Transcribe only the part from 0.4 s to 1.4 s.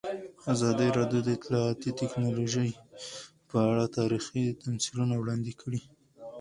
ازادي راډیو د